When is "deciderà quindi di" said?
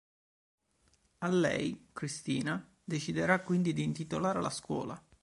2.83-3.83